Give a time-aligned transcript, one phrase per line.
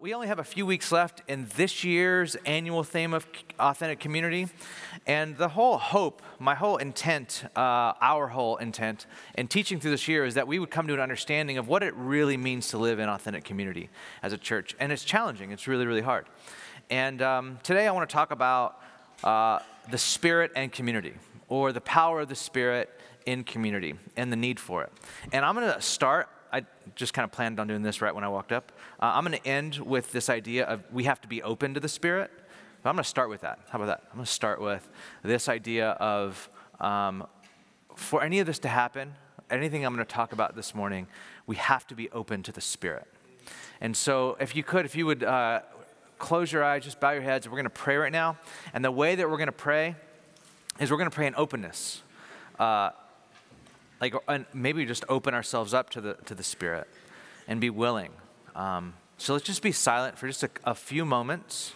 [0.00, 3.26] We only have a few weeks left in this year's annual theme of
[3.58, 4.46] authentic community.
[5.08, 10.06] And the whole hope, my whole intent, uh, our whole intent in teaching through this
[10.06, 12.78] year is that we would come to an understanding of what it really means to
[12.78, 13.90] live in authentic community
[14.22, 14.76] as a church.
[14.78, 16.26] And it's challenging, it's really, really hard.
[16.90, 18.80] And um, today I want to talk about
[19.24, 19.58] uh,
[19.90, 21.14] the Spirit and community,
[21.48, 22.88] or the power of the Spirit
[23.26, 24.92] in community and the need for it.
[25.32, 28.24] And I'm going to start I just kind of planned on doing this right when
[28.24, 28.72] I walked up.
[29.00, 31.80] Uh, I'm going to end with this idea of we have to be open to
[31.80, 32.30] the Spirit.
[32.82, 33.58] But I'm going to start with that.
[33.70, 34.02] How about that?
[34.10, 34.88] I'm going to start with
[35.22, 36.48] this idea of
[36.80, 37.26] um,
[37.96, 39.14] for any of this to happen,
[39.50, 41.08] anything I'm going to talk about this morning,
[41.46, 43.06] we have to be open to the Spirit.
[43.80, 45.62] And so, if you could, if you would uh,
[46.18, 48.38] close your eyes, just bow your heads, we're going to pray right now.
[48.72, 49.96] And the way that we're going to pray
[50.80, 52.02] is we're going to pray in openness.
[52.58, 52.90] Uh,
[54.00, 54.14] like
[54.54, 56.88] maybe just open ourselves up to the to the spirit
[57.46, 58.12] and be willing.
[58.54, 61.72] Um, so let's just be silent for just a, a few moments.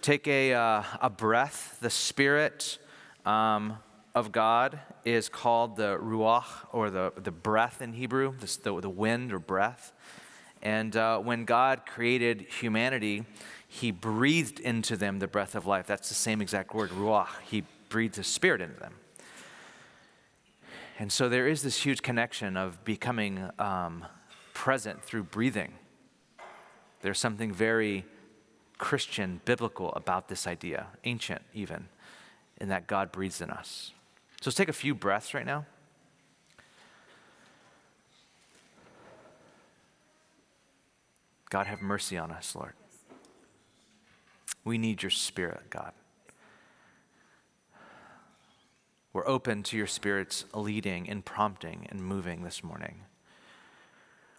[0.00, 1.76] Take a, uh, a breath.
[1.80, 2.78] The spirit
[3.26, 3.78] um,
[4.14, 9.32] of god is called the ruach or the, the breath in hebrew the, the wind
[9.32, 9.92] or breath.
[10.62, 13.24] And uh, when god created humanity
[13.68, 15.86] he breathed into them the breath of life.
[15.86, 17.28] That's the same exact word ruach.
[17.48, 18.94] He breathed his spirit into them
[21.00, 24.04] and so there is this huge connection of becoming um,
[24.52, 25.72] present through breathing.
[27.00, 28.04] There's something very
[28.76, 31.88] Christian, biblical about this idea, ancient even,
[32.60, 33.92] in that God breathes in us.
[34.42, 35.64] So let's take a few breaths right now.
[41.48, 42.74] God, have mercy on us, Lord.
[44.66, 45.92] We need your spirit, God.
[49.12, 53.00] We're open to your Spirit's leading and prompting and moving this morning.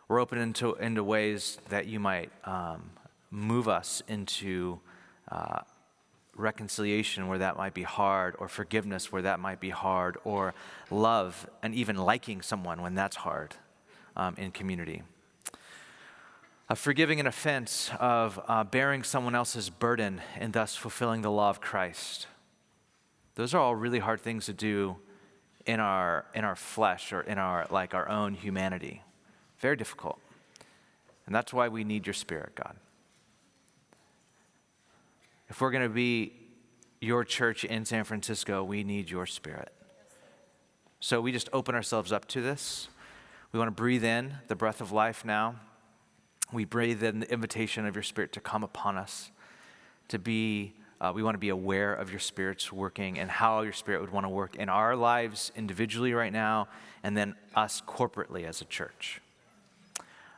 [0.08, 2.92] We're open into, into ways that you might um,
[3.30, 4.80] move us into
[5.30, 5.60] uh,
[6.38, 10.54] reconciliation where that might be hard, or forgiveness where that might be hard, or
[10.90, 13.56] love and even liking someone when that's hard
[14.16, 15.04] um, in community.
[16.70, 21.50] Of forgiving an offense, of uh, bearing someone else's burden, and thus fulfilling the law
[21.50, 22.28] of Christ.
[23.36, 24.98] Those are all really hard things to do
[25.66, 29.04] in our in our flesh or in our like our own humanity.
[29.60, 30.20] Very difficult.
[31.26, 32.76] And that's why we need your spirit, God.
[35.50, 36.34] If we're going to be
[37.00, 39.72] your church in San Francisco, we need your spirit.
[41.00, 42.88] So we just open ourselves up to this.
[43.52, 45.56] We want to breathe in the breath of life now.
[46.54, 49.32] We breathe in the invitation of your spirit to come upon us,
[50.10, 53.74] to be uh, we want to be aware of your Spirit's working and how your
[53.74, 56.68] Spirit would want to work in our lives individually right now,
[57.02, 59.20] and then us corporately as a church.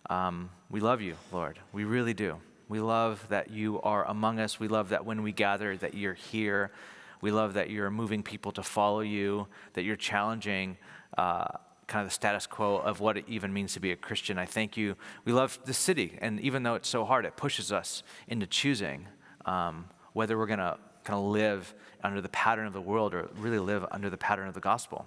[0.10, 1.60] Um, we love you, Lord.
[1.74, 2.38] We really do.
[2.70, 4.58] We love that you are among us.
[4.58, 6.72] We love that when we gather, that you're here.
[7.20, 10.78] We love that you're moving people to follow you, that you're challenging
[11.18, 11.58] uh,
[11.88, 14.38] kind of the status quo of what it even means to be a Christian.
[14.38, 14.96] I thank you.
[15.26, 19.08] We love the city, and even though it's so hard, it pushes us into choosing.
[19.46, 23.30] Um, whether we're going to kind of live under the pattern of the world or
[23.38, 25.06] really live under the pattern of the gospel.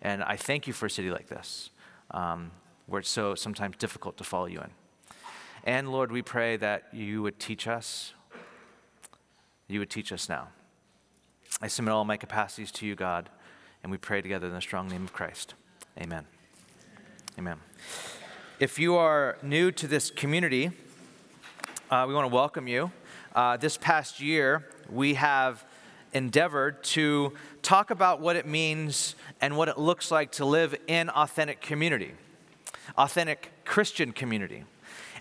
[0.00, 1.70] And I thank you for a city like this,
[2.10, 2.50] um,
[2.86, 4.70] where it's so sometimes difficult to follow you in.
[5.64, 8.14] And Lord, we pray that you would teach us.
[9.68, 10.48] You would teach us now.
[11.60, 13.28] I submit all my capacities to you, God,
[13.82, 15.54] and we pray together in the strong name of Christ.
[16.00, 16.26] Amen.
[17.38, 17.58] Amen.
[18.58, 20.72] If you are new to this community,
[21.90, 22.90] uh, we want to welcome you.
[23.34, 25.64] Uh, this past year, we have
[26.12, 27.32] endeavored to
[27.62, 32.12] talk about what it means and what it looks like to live in authentic community,
[32.98, 34.64] authentic Christian community.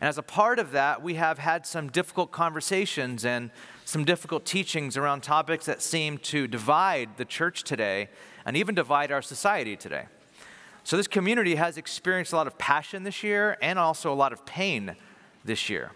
[0.01, 3.49] And as a part of that, we have had some difficult conversations and
[3.85, 8.09] some difficult teachings around topics that seem to divide the church today
[8.45, 10.07] and even divide our society today.
[10.83, 14.33] So, this community has experienced a lot of passion this year and also a lot
[14.33, 14.95] of pain
[15.45, 15.91] this year.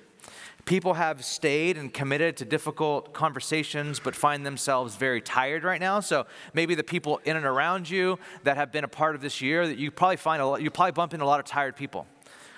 [0.66, 6.00] People have stayed and committed to difficult conversations, but find themselves very tired right now.
[6.00, 6.26] So
[6.56, 9.68] maybe the people in and around you that have been a part of this year,
[9.68, 12.08] that you probably find a lot, you probably bump into a lot of tired people,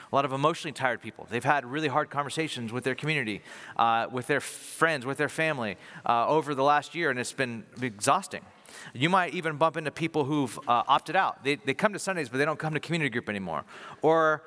[0.09, 1.27] a lot of emotionally tired people.
[1.29, 3.41] They've had really hard conversations with their community,
[3.75, 5.75] uh, with their friends, with their family
[6.05, 8.41] uh, over the last year, and it's been exhausting.
[8.93, 11.43] You might even bump into people who've uh, opted out.
[11.43, 13.65] They, they come to Sundays, but they don't come to community group anymore.
[14.01, 14.43] Or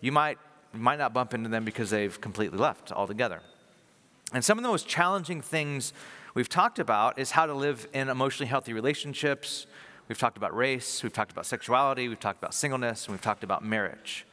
[0.00, 0.38] you might
[0.74, 3.40] might not bump into them because they've completely left altogether.
[4.32, 5.92] And some of the most challenging things
[6.34, 9.66] we've talked about is how to live in emotionally healthy relationships.
[10.08, 13.44] We've talked about race, we've talked about sexuality, we've talked about singleness, and we've talked
[13.44, 14.26] about marriage.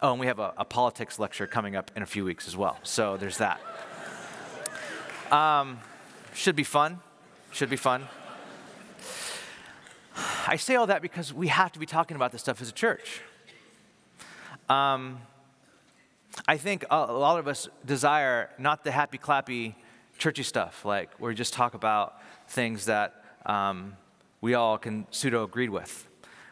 [0.00, 2.56] Oh, and we have a, a politics lecture coming up in a few weeks as
[2.56, 2.78] well.
[2.82, 3.60] So there's that.
[5.30, 5.78] Um,
[6.34, 6.98] should be fun.
[7.52, 8.08] Should be fun.
[10.46, 12.72] I say all that because we have to be talking about this stuff as a
[12.72, 13.22] church.
[14.68, 15.20] Um,
[16.46, 19.74] I think a, lot of us desire not the happy clappy
[20.18, 23.96] churchy stuff, like where we just talk about things that um,
[24.40, 26.08] we all can pseudo agree with.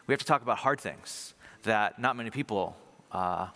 [0.07, 1.33] We have to talk about hard things
[1.63, 2.75] that not many people,
[3.11, 3.47] uh,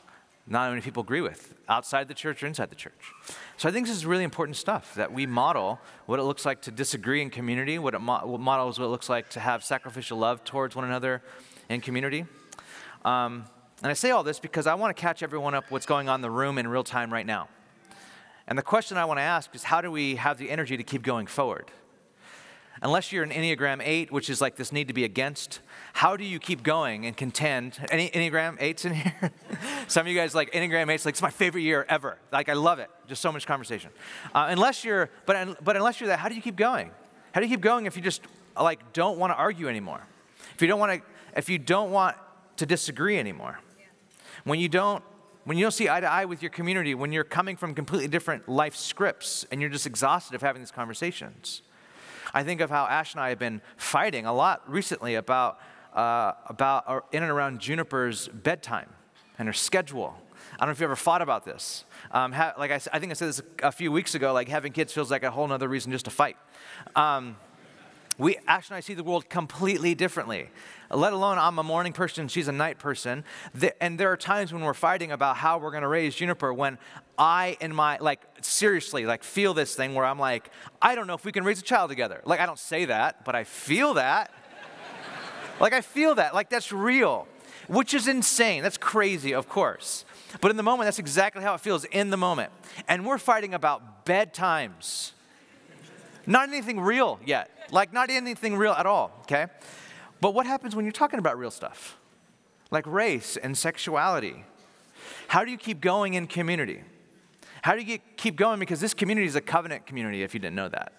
[0.48, 3.14] not many people agree with outside the church or inside the church.
[3.58, 6.62] So I think this is really important stuff that we model what it looks like
[6.64, 9.64] to disagree in community, what it mo- what models what it looks like to have
[9.64, 11.22] sacrificial love towards one another
[11.70, 12.26] in community.
[13.06, 13.46] Um,
[13.82, 16.16] and I say all this because I want to catch everyone up what's going on
[16.16, 17.48] in the room in real time right now.
[18.48, 20.84] And the question I want to ask is how do we have the energy to
[20.84, 21.72] keep going forward?
[22.82, 25.60] Unless you're an Enneagram 8, which is like this need to be against,
[25.94, 27.78] how do you keep going and contend?
[27.92, 29.32] Any Enneagram 8s in here?
[29.88, 32.18] Some of you guys like Enneagram 8s, like it's my favorite year ever.
[32.32, 32.90] Like I love it.
[33.08, 33.92] Just so much conversation.
[34.34, 36.92] Uh, unless you're, but, but unless you're that, how do you keep going?
[37.34, 38.22] How do you keep going if you just
[38.60, 40.02] like don't want to argue anymore?
[40.56, 42.16] If you don't want to, if you don't want
[42.58, 43.60] to disagree anymore?
[44.44, 45.04] When you don't
[45.46, 48.08] when you don't see eye to eye with your community, when you're coming from completely
[48.08, 51.64] different life scripts and you're just exhausted of having these conversations.
[52.34, 55.60] I think of how Ash and I have been fighting a lot recently about,
[55.94, 58.90] uh, about uh, in and around Juniper's bedtime
[59.40, 60.16] and her schedule.
[60.54, 61.86] I don't know if you ever thought about this.
[62.12, 64.72] Um, ha- like I, I, think I said this a few weeks ago, like having
[64.72, 66.38] kids feels like a whole other reason just to fight.
[66.96, 67.38] Um,
[68.20, 70.50] we, Ash and I see the world completely differently.
[70.92, 73.24] Let alone I'm a morning person, she's a night person.
[73.80, 76.78] and there are times when we're fighting about how we're going to raise Juniper when
[77.18, 80.52] I, in my, like, seriously, like, feel this thing where I'm like,
[80.82, 82.22] I don't know if we can raise a child together.
[82.26, 84.34] Like, I don't say that, but I feel that.
[85.62, 86.36] like, I feel that.
[86.36, 87.26] Like, that's real,
[87.70, 88.64] which is insane.
[88.64, 90.04] That's crazy, of course.
[90.42, 92.52] But in the moment, that's exactly how it feels in the moment.
[92.86, 95.14] And we're fighting about bedtimes.
[96.26, 97.50] Not anything real yet.
[97.72, 99.48] Like, not anything real at all, okay?
[100.22, 101.98] But what happens when you're talking about real stuff?
[102.72, 104.44] Like race and sexuality.
[105.28, 106.82] How do you keep going in community?
[107.62, 108.60] How do you get, keep going?
[108.60, 110.94] Because this community is a covenant community, if you didn't know that.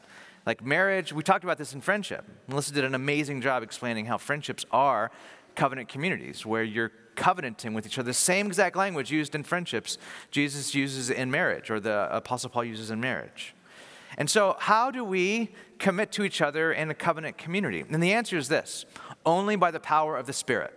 [0.46, 2.25] Like marriage, we talked about this in friendship.
[2.49, 5.11] Melissa did an amazing job explaining how friendships are
[5.55, 8.06] covenant communities where you're covenanting with each other.
[8.06, 9.99] The same exact language used in friendships,
[10.31, 13.55] Jesus uses in marriage, or the Apostle Paul uses in marriage.
[14.19, 17.85] And so, how do we commit to each other in a covenant community?
[17.89, 18.85] And the answer is this
[19.25, 20.77] only by the power of the Spirit.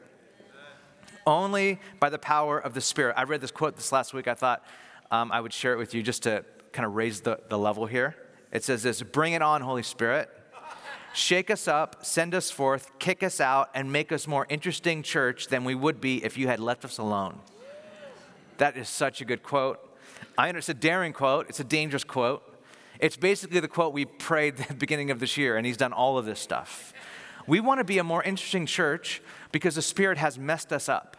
[1.25, 3.15] Only by the power of the Spirit.
[3.17, 4.27] I read this quote this last week.
[4.27, 4.65] I thought
[5.09, 6.43] um, I would share it with you just to
[6.73, 8.15] kind of raise the, the level here.
[8.51, 10.29] It says this Bring it on, Holy Spirit.
[11.15, 15.47] Shake us up, send us forth, kick us out, and make us more interesting church
[15.47, 17.39] than we would be if you had left us alone.
[18.57, 19.79] That is such a good quote.
[20.37, 22.43] I understand it's a daring quote, it's a dangerous quote.
[22.99, 25.93] It's basically the quote we prayed at the beginning of this year, and he's done
[25.93, 26.93] all of this stuff.
[27.47, 31.17] We want to be a more interesting church because the Spirit has messed us up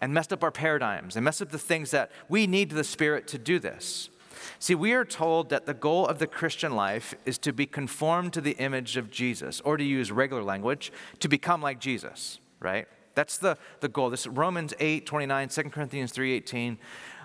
[0.00, 3.26] and messed up our paradigms and messed up the things that we need the Spirit
[3.28, 4.10] to do this.
[4.58, 8.32] See, we are told that the goal of the Christian life is to be conformed
[8.34, 12.86] to the image of Jesus, or to use regular language, to become like Jesus, right?
[13.14, 14.10] That's the, the goal.
[14.10, 16.78] This Romans 8, 29, 2 Corinthians 3, 18.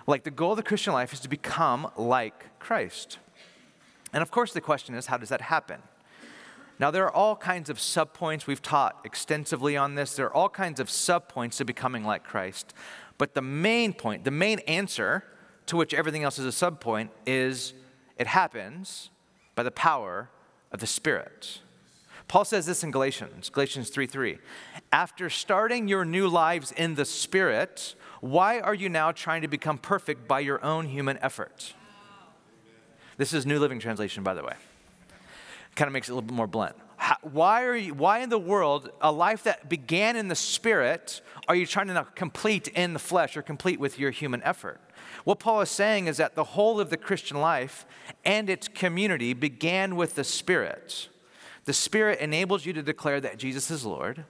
[0.06, 3.18] Like the goal of the Christian life is to become like Christ.
[4.12, 5.82] And of course, the question is how does that happen?
[6.78, 8.46] Now, there are all kinds of subpoints.
[8.46, 10.16] We've taught extensively on this.
[10.16, 12.72] There are all kinds of subpoints to becoming like Christ.
[13.18, 15.24] But the main point, the main answer
[15.66, 17.74] to which everything else is a subpoint, is
[18.16, 19.10] it happens
[19.54, 20.30] by the power
[20.72, 21.60] of the Spirit.
[22.28, 24.38] Paul says this in Galatians, Galatians 3 3.
[24.90, 29.76] After starting your new lives in the Spirit, why are you now trying to become
[29.76, 31.74] perfect by your own human effort?
[33.20, 34.54] This is New Living Translation, by the way.
[35.74, 36.74] Kind of makes it a little bit more blunt.
[36.96, 41.20] How, why, are you, why in the world, a life that began in the spirit,
[41.46, 44.80] are you trying to now complete in the flesh or complete with your human effort?
[45.24, 47.84] What Paul is saying is that the whole of the Christian life
[48.24, 51.10] and its community began with the Spirit.
[51.66, 54.24] The Spirit enables you to declare that Jesus is Lord.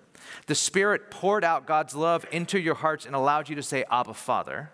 [0.49, 4.15] The Spirit poured out God's love into your hearts and allowed you to say, Abba,
[4.15, 4.71] Father.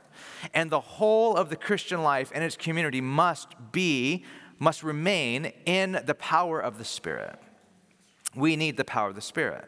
[0.55, 4.25] And the whole of the Christian life and its community must be,
[4.59, 7.39] must remain in the power of the Spirit.
[8.35, 9.65] We need the power of the Spirit.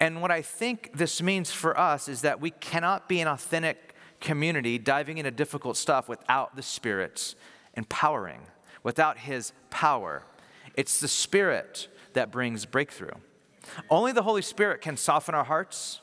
[0.00, 3.94] And what I think this means for us is that we cannot be an authentic
[4.20, 7.36] community diving into difficult stuff without the Spirit's
[7.74, 8.40] empowering,
[8.82, 10.24] without His power.
[10.74, 13.10] It's the Spirit that brings breakthrough.
[13.90, 16.00] Only the Holy Spirit can soften our hearts.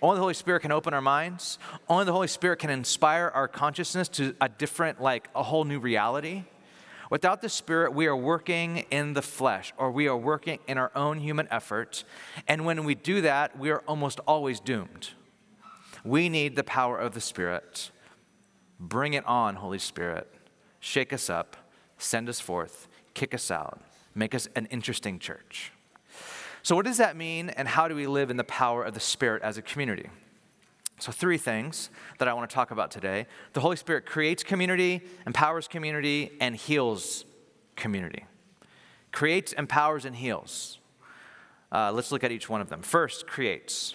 [0.00, 1.58] Only the Holy Spirit can open our minds.
[1.88, 5.78] Only the Holy Spirit can inspire our consciousness to a different, like a whole new
[5.78, 6.44] reality.
[7.10, 10.90] Without the Spirit, we are working in the flesh or we are working in our
[10.96, 12.04] own human effort.
[12.48, 15.10] And when we do that, we are almost always doomed.
[16.04, 17.90] We need the power of the Spirit.
[18.80, 20.28] Bring it on, Holy Spirit.
[20.80, 21.56] Shake us up,
[21.98, 23.80] send us forth, kick us out,
[24.14, 25.72] make us an interesting church.
[26.64, 29.00] So, what does that mean, and how do we live in the power of the
[29.00, 30.08] Spirit as a community?
[30.98, 33.26] So, three things that I want to talk about today.
[33.52, 37.26] The Holy Spirit creates community, empowers community, and heals
[37.76, 38.24] community.
[39.12, 40.78] Creates, empowers, and heals.
[41.70, 42.80] Uh, let's look at each one of them.
[42.80, 43.94] First, creates.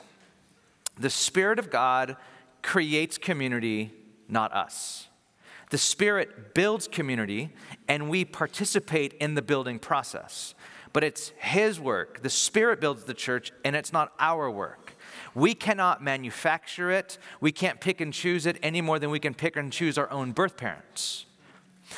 [0.96, 2.18] The Spirit of God
[2.62, 3.94] creates community,
[4.28, 5.08] not us.
[5.72, 7.50] The Spirit builds community,
[7.88, 10.54] and we participate in the building process.
[10.92, 12.22] But it's His work.
[12.22, 14.96] The Spirit builds the church, and it's not our work.
[15.36, 17.18] We cannot manufacture it.
[17.40, 20.10] We can't pick and choose it any more than we can pick and choose our
[20.12, 21.26] own birth parents.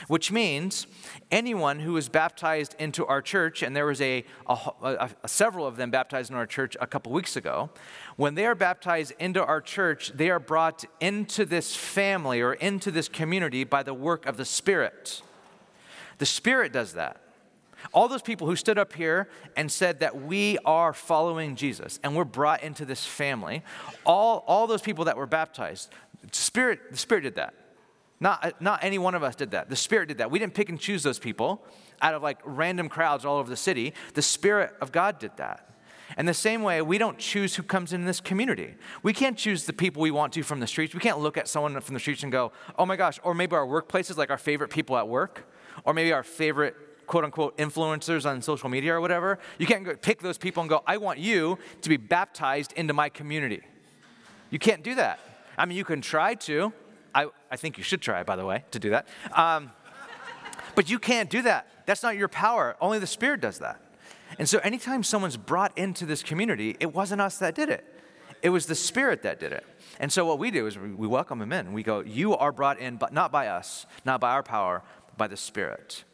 [0.08, 0.88] Which means
[1.32, 5.68] anyone who is baptized into our church, and there was a, a, a, a several
[5.68, 7.70] of them baptized in our church a couple weeks ago,
[8.16, 12.90] when they are baptized into our church, they are brought into this family or into
[12.90, 15.22] this community by the work of the Spirit.
[16.20, 17.22] The Spirit does that.
[17.94, 22.16] All those people who stood up here and said that we are following Jesus and
[22.16, 23.64] we're brought into this family,
[24.06, 25.90] all, all those people that were baptized,
[26.32, 27.54] Spirit, the Spirit did that.
[28.20, 29.70] Not, not any one of us did that.
[29.70, 30.30] The Spirit did that.
[30.30, 31.66] We didn't pick and choose those people
[32.02, 33.94] out of like random crowds all over the city.
[34.14, 35.68] The Spirit of God did that.
[36.18, 38.76] And the same way, we don't choose who comes in this community.
[39.02, 40.94] We can't choose the people we want to from the streets.
[40.94, 43.56] We can't look at someone from the streets and go, oh my gosh, or maybe
[43.56, 45.50] our workplaces, like our favorite people at work,
[45.86, 46.76] or maybe our favorite
[47.12, 49.38] quote unquote influencers on social media or whatever.
[49.58, 53.10] You can't pick those people and go, I want you to be baptized into my
[53.10, 53.62] community.
[54.50, 55.20] You can't do that.
[55.58, 56.72] I mean, you can try to.
[57.14, 59.10] I, I think you should try, by the way, to do that.
[59.36, 59.72] Um,
[60.74, 61.68] but you can't do that.
[61.86, 62.78] That's not your power.
[62.80, 63.82] Only the Spirit does that.
[64.40, 67.84] And so, anytime someone's brought into this community, it wasn't us that did it,
[68.42, 69.66] it was the Spirit that did it.
[70.00, 71.74] And so, what we do is we welcome them in.
[71.74, 74.84] We go, You are brought in, but not by us, not by our power,
[75.18, 76.06] by the Spirit.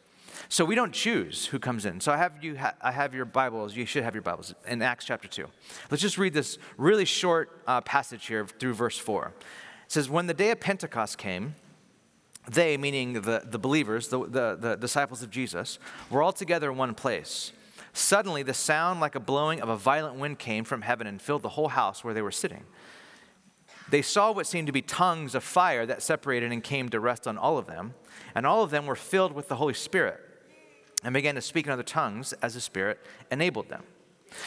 [0.48, 2.00] So we don't choose who comes in.
[2.00, 2.56] So I have you.
[2.56, 3.76] Ha- I have your Bibles.
[3.76, 5.46] You should have your Bibles in Acts chapter two.
[5.90, 9.34] Let's just read this really short uh, passage here through verse four.
[9.86, 11.54] It says, "When the day of Pentecost came."
[12.50, 15.78] They, meaning the, the believers, the, the, the disciples of Jesus,
[16.08, 17.52] were all together in one place.
[17.92, 21.42] Suddenly, the sound like a blowing of a violent wind came from heaven and filled
[21.42, 22.64] the whole house where they were sitting.
[23.90, 27.28] They saw what seemed to be tongues of fire that separated and came to rest
[27.28, 27.92] on all of them,
[28.34, 30.18] and all of them were filled with the Holy Spirit
[31.04, 32.98] and began to speak in other tongues as the Spirit
[33.30, 33.84] enabled them.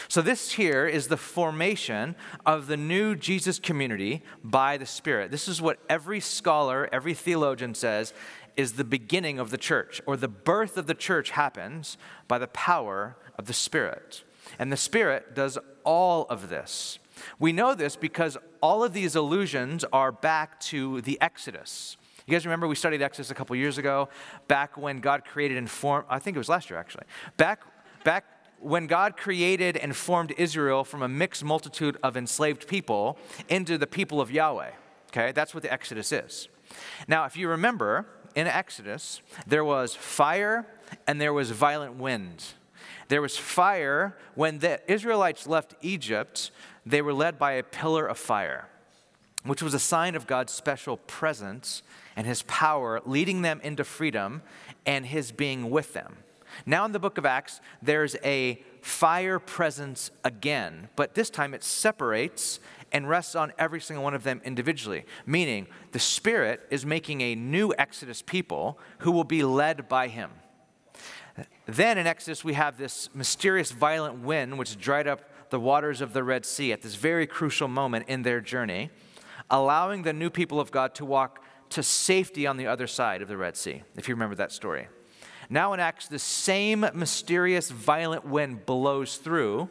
[0.06, 2.14] So, this here is the formation
[2.46, 5.30] of the new Jesus community by the Spirit.
[5.30, 8.14] This is what every scholar, every theologian says
[8.56, 11.96] is the beginning of the church, or the birth of the church happens
[12.28, 14.22] by the power of the Spirit.
[14.58, 16.98] And the Spirit does all of this.
[17.38, 21.96] We know this because all of these allusions are back to the Exodus.
[22.26, 24.08] You guys remember we studied Exodus a couple years ago,
[24.48, 27.04] back when God created and formed, I think it was last year actually.
[27.36, 27.62] Back,
[28.04, 28.24] back
[28.60, 33.86] when God created and formed Israel from a mixed multitude of enslaved people into the
[33.86, 34.70] people of Yahweh.
[35.08, 36.48] Okay, that's what the Exodus is.
[37.08, 40.66] Now, if you remember, in Exodus, there was fire
[41.06, 42.44] and there was violent wind.
[43.08, 46.50] There was fire when the Israelites left Egypt,
[46.86, 48.68] they were led by a pillar of fire,
[49.44, 51.82] which was a sign of God's special presence
[52.16, 54.42] and his power leading them into freedom
[54.86, 56.18] and his being with them.
[56.66, 61.64] Now, in the book of Acts, there's a fire presence again, but this time it
[61.64, 62.60] separates
[62.92, 67.34] and rests on every single one of them individually, meaning the Spirit is making a
[67.34, 70.30] new Exodus people who will be led by him.
[71.64, 76.12] Then in Exodus, we have this mysterious violent wind which dried up the waters of
[76.12, 78.90] the Red Sea at this very crucial moment in their journey,
[79.50, 81.41] allowing the new people of God to walk
[81.72, 84.88] to safety on the other side of the Red Sea, if you remember that story.
[85.50, 89.68] Now in Acts, the same mysterious violent wind blows through,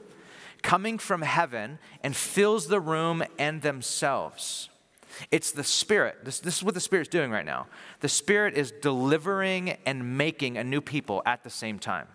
[0.61, 4.69] coming from heaven, and fills the room and themselves.
[5.29, 6.23] It's the Spirit.
[6.23, 7.67] This, this is what the Spirit's doing right now.
[7.99, 12.07] The Spirit is delivering and making a new people at the same time.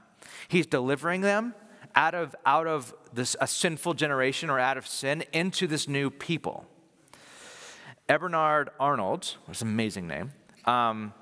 [0.48, 1.54] He's delivering them
[1.94, 6.10] out of, out of this, a sinful generation or out of sin into this new
[6.10, 6.66] people.
[8.08, 10.32] Eberhard Arnold, is an amazing name,
[10.64, 11.12] um,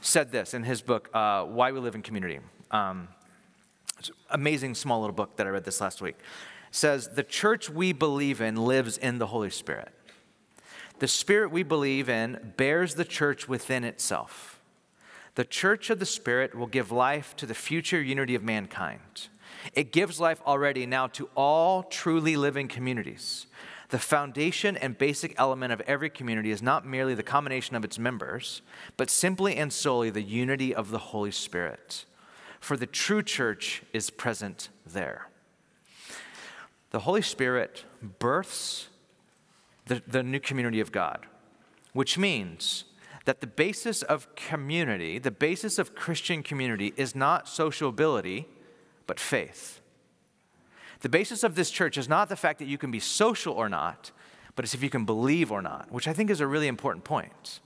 [0.00, 2.40] said this in his book, uh, Why We Live in Community.
[2.72, 3.08] Um,
[4.28, 6.16] amazing small little book that I read this last week.
[6.72, 9.92] says, The church we believe in lives in the Holy Spirit.
[10.98, 14.60] The Spirit we believe in bears the church within itself.
[15.36, 19.28] The church of the Spirit will give life to the future unity of mankind.
[19.74, 23.46] It gives life already now to all truly living communities.
[23.90, 27.98] The foundation and basic element of every community is not merely the combination of its
[27.98, 28.62] members,
[28.96, 32.06] but simply and solely the unity of the Holy Spirit.
[32.58, 35.28] For the true church is present there.
[36.90, 37.84] The Holy Spirit
[38.18, 38.88] births
[39.86, 41.26] the, the new community of God,
[41.92, 42.84] which means
[43.24, 48.46] that the basis of community, the basis of Christian community, is not sociability,
[49.06, 49.80] but faith.
[51.00, 53.68] The basis of this church is not the fact that you can be social or
[53.68, 54.12] not,
[54.54, 57.04] but it's if you can believe or not, which I think is a really important
[57.04, 57.60] point.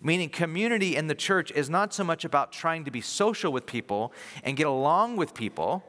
[0.00, 3.66] Meaning, community in the church is not so much about trying to be social with
[3.66, 4.12] people
[4.44, 5.82] and get along with people,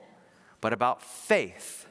[0.62, 1.88] but about faith.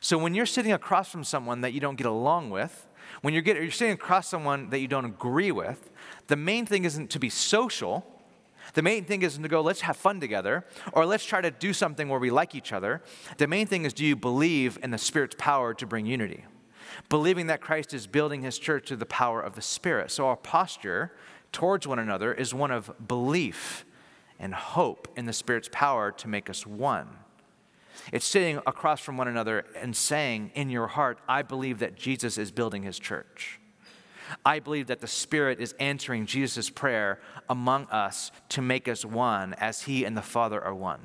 [0.00, 2.86] So, when you're sitting across from someone that you don't get along with,
[3.22, 5.90] when you're, get, you're sitting across someone that you don't agree with,
[6.26, 8.04] the main thing isn't to be social.
[8.76, 11.72] The main thing isn't to go, let's have fun together, or let's try to do
[11.72, 13.00] something where we like each other.
[13.38, 16.44] The main thing is, do you believe in the Spirit's power to bring unity?
[17.08, 20.10] Believing that Christ is building his church through the power of the Spirit.
[20.10, 21.14] So our posture
[21.52, 23.86] towards one another is one of belief
[24.38, 27.08] and hope in the Spirit's power to make us one.
[28.12, 32.36] It's sitting across from one another and saying in your heart, I believe that Jesus
[32.36, 33.58] is building his church.
[34.44, 39.54] I believe that the Spirit is answering Jesus' prayer among us to make us one
[39.54, 41.00] as he and the Father are one.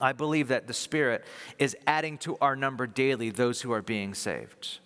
[0.00, 1.24] I believe that the Spirit
[1.58, 4.78] is adding to our number daily those who are being saved.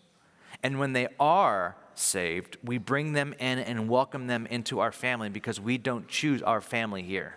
[0.63, 5.31] And when they are saved, we bring them in and welcome them into our family
[5.31, 7.37] because we don't choose our family here.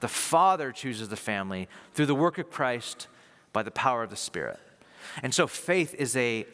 [0.00, 3.08] The Father chooses the family through the work of Christ
[3.52, 4.60] by the power of the Spirit.
[5.22, 6.46] And so faith is a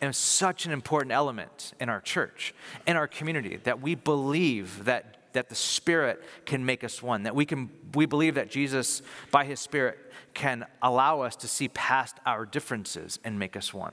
[0.00, 2.54] is such an important element in our church,
[2.86, 7.34] in our community, that we believe that, that the Spirit can make us one, that
[7.34, 9.98] we, can, we believe that Jesus, by His Spirit,
[10.34, 13.92] can allow us to see past our differences and make us one.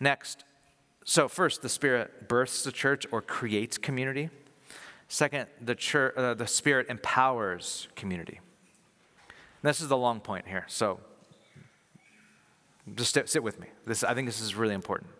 [0.00, 0.44] Next,
[1.04, 4.30] so first, the Spirit births the church or creates community.
[5.08, 8.40] Second, the, church, uh, the Spirit empowers community.
[9.62, 10.64] This is the long point here.
[10.68, 11.00] So
[12.94, 13.68] just sit, with me.
[13.86, 15.10] This, I think this is really important.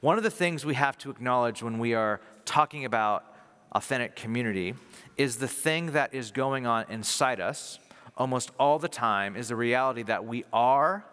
[0.00, 3.24] One of the things we have to acknowledge when we are talking about
[3.72, 4.74] authentic community
[5.16, 7.78] is the thing that is going on inside us
[8.16, 11.04] almost all the time is the reality that we are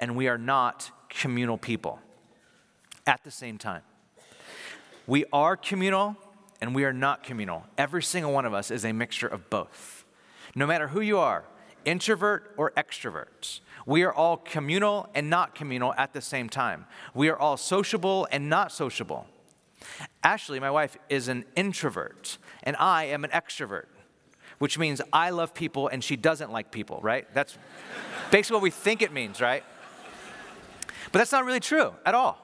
[0.00, 1.98] and we are not communal people
[3.06, 3.82] at the same time.
[5.06, 6.16] We are communal
[6.60, 7.64] and we are not communal.
[7.76, 10.04] Every single one of us is a mixture of both.
[10.54, 11.44] No matter who you are,
[11.88, 16.84] introvert or extrovert, we are all communal and not communal at the same time.
[17.14, 19.26] We are all sociable and not sociable.
[20.22, 23.86] Ashley, my wife, is an introvert, and I am an extrovert,
[24.58, 27.26] which means I love people and she doesn't like people, right?
[27.32, 27.56] That's
[28.30, 29.64] basically what we think it means, right?
[31.10, 32.36] But that's not really true at all.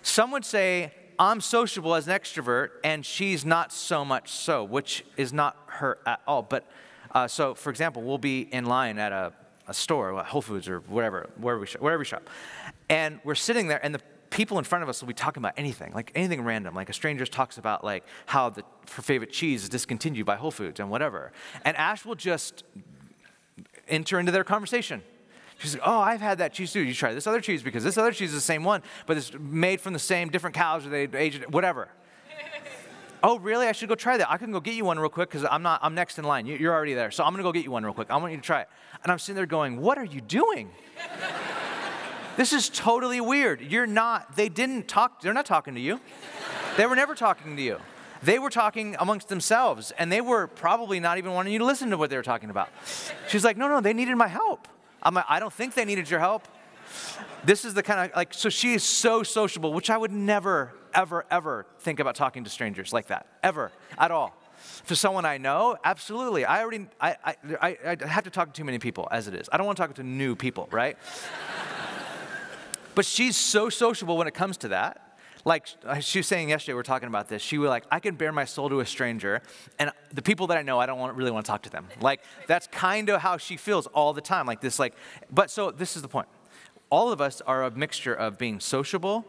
[0.00, 5.04] Some would say, I'm sociable as an extrovert, and she's not so much so, which
[5.18, 6.42] is not her at all.
[6.42, 6.66] But
[7.12, 9.32] uh, so, for example, we'll be in line at a,
[9.68, 12.28] a store, Whole Foods or whatever, wherever we, shop, wherever we shop,
[12.88, 15.52] and we're sitting there, and the people in front of us will be talking about
[15.56, 16.74] anything, like anything random.
[16.74, 20.50] Like a stranger talks about like how the, her favorite cheese is discontinued by Whole
[20.50, 21.32] Foods and whatever,
[21.64, 22.64] and Ash will just
[23.88, 25.02] enter into their conversation.
[25.58, 26.80] She's like, oh, I've had that cheese too.
[26.80, 29.32] You try this other cheese because this other cheese is the same one, but it's
[29.38, 31.88] made from the same different cows or they aged it, whatever.
[33.22, 33.66] Oh, really?
[33.66, 34.30] I should go try that.
[34.30, 35.80] I can go get you one real quick because I'm not.
[35.82, 36.46] I'm next in line.
[36.46, 38.10] You're already there, so I'm gonna go get you one real quick.
[38.10, 38.68] I want you to try it.
[39.02, 40.70] And I'm sitting there going, what are you doing?
[42.36, 43.60] this is totally weird.
[43.60, 44.36] You're not.
[44.36, 45.22] They didn't talk.
[45.22, 46.00] They're not talking to you.
[46.76, 47.78] They were never talking to you.
[48.22, 51.90] They were talking amongst themselves, and they were probably not even wanting you to listen
[51.90, 52.68] to what they were talking about.
[53.28, 54.68] She's like, no, no, they needed my help.
[55.02, 56.46] I'm like, I don't think they needed your help.
[57.44, 60.72] This is the kind of like, so she is so sociable, which I would never,
[60.94, 64.36] ever, ever think about talking to strangers like that, ever, at all.
[64.84, 66.44] For someone I know, absolutely.
[66.44, 67.16] I already, I,
[67.60, 69.48] I, I have to talk to too many people as it is.
[69.52, 70.96] I don't want to talk to new people, right?
[72.94, 75.12] but she's so sociable when it comes to that
[75.44, 77.42] like uh, she was saying yesterday, we are talking about this.
[77.42, 79.42] She was like, I can bare my soul to a stranger,
[79.78, 81.88] and the people that I know, I don't want, really want to talk to them.
[82.00, 84.46] Like that's kind of how she feels all the time.
[84.46, 84.94] Like this, like.
[85.30, 86.28] But so this is the point.
[86.90, 89.24] All of us are a mixture of being sociable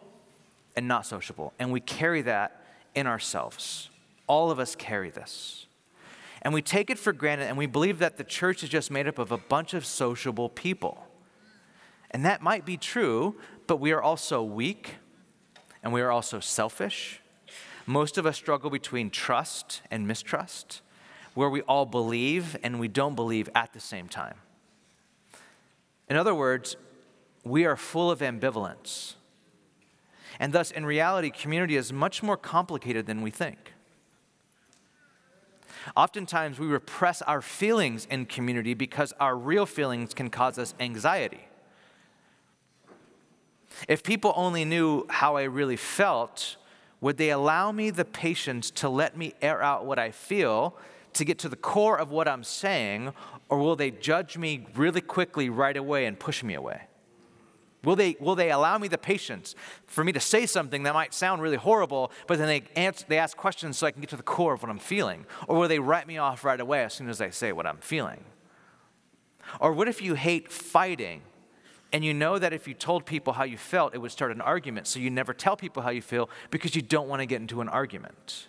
[0.76, 2.64] and not sociable, and we carry that
[2.96, 3.90] in ourselves.
[4.28, 5.66] All of us carry this.
[6.42, 9.08] And we take it for granted, and we believe that the church is just made
[9.08, 11.08] up of a bunch of sociable people.
[12.12, 14.96] And that might be true, but we are also weak
[15.82, 17.20] and we are also selfish.
[17.86, 20.82] Most of us struggle between trust and mistrust,
[21.34, 24.36] where we all believe and we don't believe at the same time.
[26.10, 26.78] In other words,
[27.44, 29.16] we are full of ambivalence.
[30.40, 33.74] And thus, in reality, community is much more complicated than we think.
[35.96, 41.46] Oftentimes, we repress our feelings in community because our real feelings can cause us anxiety.
[43.88, 46.58] If people only knew how I really felt,
[47.02, 50.78] would they allow me the patience to let me air out what I feel
[51.14, 53.14] to get to the core of what I'm saying,
[53.50, 56.84] or will they judge me really quickly right away and push me away?
[57.84, 59.56] Will they, will they allow me the patience
[59.88, 63.18] for me to say something that might sound really horrible, but then they, answer, they
[63.18, 65.26] ask questions so I can get to the core of what I'm feeling?
[65.48, 67.78] Or will they write me off right away as soon as I say what I'm
[67.78, 68.24] feeling?
[69.60, 71.22] Or what if you hate fighting
[71.92, 74.42] and you know that if you told people how you felt, it would start an
[74.42, 77.42] argument, so you never tell people how you feel because you don't want to get
[77.42, 78.48] into an argument?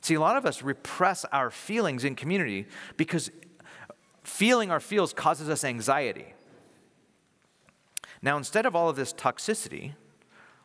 [0.00, 3.30] See, a lot of us repress our feelings in community because
[4.24, 6.32] feeling our feels causes us anxiety.
[8.22, 9.92] Now, instead of all of this toxicity,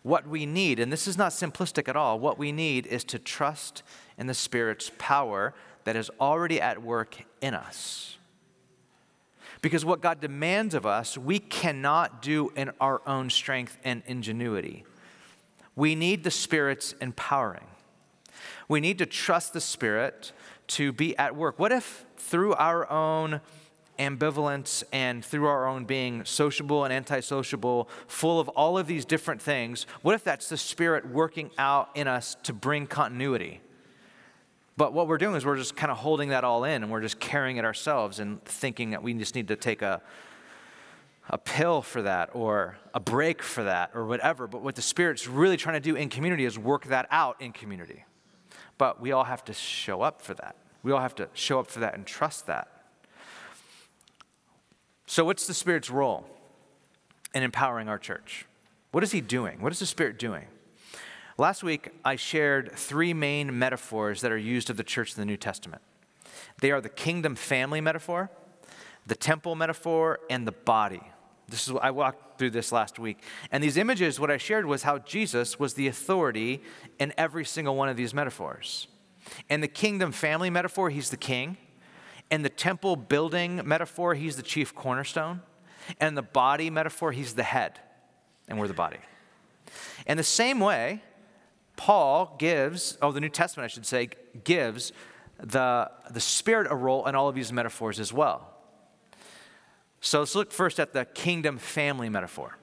[0.04, 3.20] what we need, and this is not simplistic at all, what we need is to
[3.20, 3.84] trust
[4.18, 8.18] in the Spirit's power that is already at work in us.
[9.62, 14.86] Because what God demands of us, we cannot do in our own strength and ingenuity.
[15.76, 17.68] We need the Spirit's empowering.
[18.68, 20.32] We need to trust the Spirit
[20.68, 21.60] to be at work.
[21.60, 23.42] What if through our own
[24.00, 29.42] ambivalence and through our own being sociable and antisociable, full of all of these different
[29.42, 33.62] things, what if that's the Spirit working out in us to bring continuity?
[34.78, 37.02] But what we're doing is we're just kind of holding that all in and we're
[37.02, 40.02] just carrying it ourselves and thinking that we just need to take a,
[41.30, 44.48] a pill for that or a break for that or whatever.
[44.48, 47.52] But what the Spirit's really trying to do in community is work that out in
[47.52, 48.06] community.
[48.78, 50.56] But we all have to show up for that.
[50.82, 52.81] We all have to show up for that and trust that.
[55.12, 56.26] So, what's the Spirit's role
[57.36, 58.46] in empowering our church?
[58.94, 59.60] What is He doing?
[59.60, 60.46] What is the Spirit doing?
[61.38, 65.26] Last week, I shared three main metaphors that are used of the church in the
[65.26, 65.82] New Testament.
[66.62, 68.32] They are the kingdom family metaphor,
[69.06, 71.04] the temple metaphor, and the body.
[71.50, 73.22] This is I walked through this last week.
[73.52, 76.62] And these images, what I shared was how Jesus was the authority
[77.00, 78.88] in every single one of these metaphors.
[79.50, 81.58] In the kingdom family metaphor, he's the king.
[82.32, 85.42] In the temple building metaphor, he's the chief cornerstone.
[86.00, 87.80] And the body metaphor, he's the head,
[88.48, 89.00] and we're the body.
[90.08, 91.02] In the same way,
[91.76, 94.10] Paul gives, oh, the New Testament, I should say,
[94.44, 94.94] gives
[95.40, 98.48] the, the Spirit a role in all of these metaphors as well.
[100.00, 102.58] So let's look first at the kingdom family metaphor.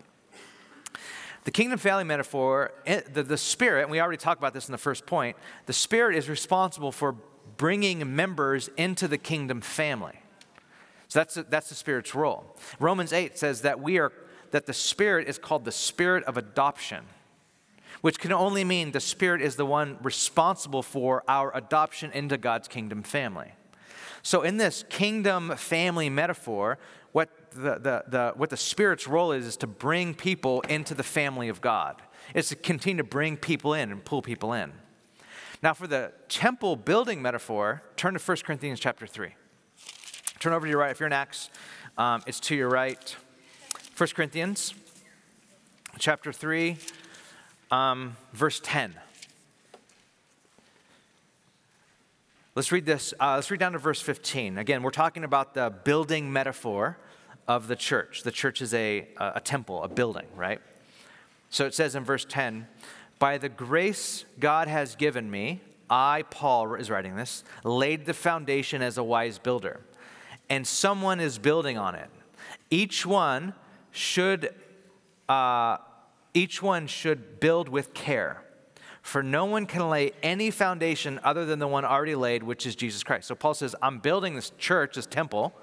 [1.44, 4.78] The kingdom family metaphor, the, the Spirit, and we already talked about this in the
[4.78, 7.16] first point, the Spirit is responsible for
[7.59, 10.18] bringing members into the kingdom family.
[11.09, 12.57] So that's, that's the Spirit's role.
[12.81, 14.12] Romans 8 says that we are
[14.51, 17.05] that the Spirit is called the Spirit of adoption,
[18.01, 22.68] which can only mean the Spirit is the one responsible for our adoption into God's
[22.68, 23.53] kingdom family.
[24.23, 26.79] So, in this kingdom family metaphor,
[27.12, 31.03] what the, the, the, what the Spirit's role is, is to bring people into the
[31.03, 32.03] family of God.
[32.35, 34.73] It's to continue to bring people in and pull people in.
[35.61, 39.35] Now, for the temple building metaphor, turn to 1 Corinthians chapter 3.
[40.38, 40.92] Turn over to your right.
[40.92, 41.51] If you're in Acts,
[41.97, 43.16] um, it's to your right.
[43.97, 44.73] 1 Corinthians
[45.99, 46.77] chapter 3,
[47.73, 48.94] um, verse 10.
[52.55, 53.12] Let's read this.
[53.18, 54.59] Uh, let's read down to verse 15.
[54.59, 56.99] Again, we're talking about the building metaphor
[57.49, 58.23] of the church.
[58.23, 60.61] The church is a, a temple, a building, right?
[61.51, 62.68] So it says in verse 10
[63.18, 68.83] by the grace God has given me, I, Paul, is writing this, laid the foundation
[68.83, 69.81] as a wise builder,
[70.48, 72.11] and someone is building on it.
[72.70, 73.54] Each one
[73.90, 74.54] should,
[75.28, 75.78] uh,
[76.35, 78.42] each one should build with care,
[79.02, 82.76] for no one can lay any foundation other than the one already laid, which is
[82.76, 83.28] Jesus Christ.
[83.28, 85.54] So Paul says, I'm building this church, this temple,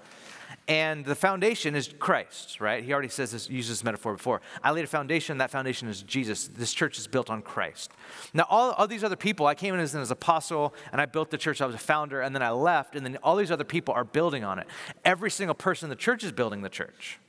[0.67, 2.84] and the foundation is Christ, right?
[2.84, 4.41] He already says this, uses this metaphor before.
[4.63, 6.47] I laid a foundation, that foundation is Jesus.
[6.47, 7.91] This church is built on Christ.
[8.34, 11.30] Now, all, all these other people, I came in as an apostle and I built
[11.30, 13.63] the church, I was a founder, and then I left, and then all these other
[13.63, 14.65] people are building on it.
[15.04, 17.19] Every single person in the church is building the church.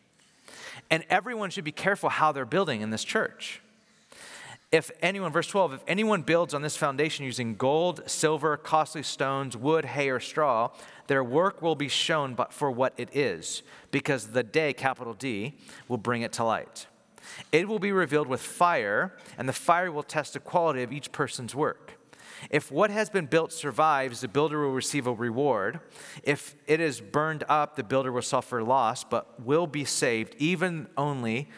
[0.90, 3.60] And everyone should be careful how they're building in this church.
[4.76, 9.56] If anyone, verse 12, if anyone builds on this foundation using gold, silver, costly stones,
[9.56, 10.68] wood, hay, or straw,
[11.06, 15.54] their work will be shown but for what it is, because the day, capital D,
[15.88, 16.88] will bring it to light.
[17.52, 21.10] It will be revealed with fire, and the fire will test the quality of each
[21.10, 21.98] person's work.
[22.50, 25.80] If what has been built survives, the builder will receive a reward.
[26.22, 30.88] If it is burned up, the builder will suffer loss, but will be saved, even
[30.98, 31.48] only,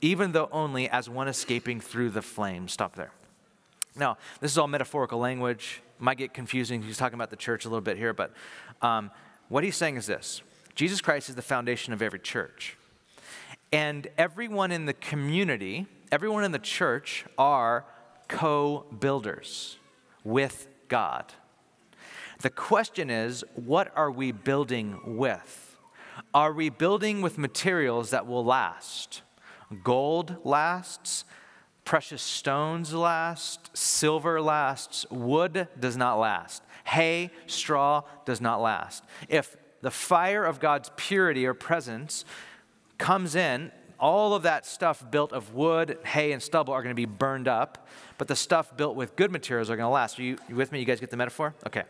[0.00, 2.72] even though only as one escaping through the flames.
[2.72, 3.12] Stop there.
[3.94, 5.80] Now, this is all metaphorical language.
[5.98, 6.82] Might get confusing.
[6.82, 8.32] He's talking about the church a little bit here, but
[8.82, 9.10] um,
[9.48, 10.42] what he's saying is this
[10.74, 12.76] Jesus Christ is the foundation of every church.
[13.72, 17.84] And everyone in the community, everyone in the church are
[18.28, 19.78] co builders
[20.24, 21.32] with God.
[22.40, 25.76] The question is, what are we building with?
[26.34, 29.22] Are we building with materials that will last?
[29.82, 31.24] Gold lasts,
[31.84, 39.04] precious stones last, silver lasts, wood does not last, hay, straw does not last.
[39.28, 42.24] If the fire of God's purity or presence
[42.98, 46.94] comes in, all of that stuff built of wood, hay, and stubble are going to
[46.94, 47.86] be burned up,
[48.18, 50.18] but the stuff built with good materials are going to last.
[50.18, 50.80] Are you, you with me?
[50.80, 51.54] You guys get the metaphor?
[51.66, 51.84] Okay.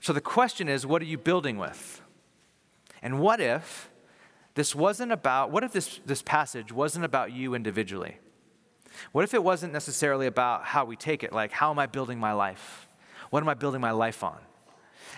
[0.00, 2.00] So the question is what are you building with?
[3.02, 3.90] And what if
[4.54, 8.18] this wasn't about, what if this, this passage wasn't about you individually?
[9.12, 11.32] What if it wasn't necessarily about how we take it?
[11.32, 12.88] Like, how am I building my life?
[13.30, 14.38] What am I building my life on?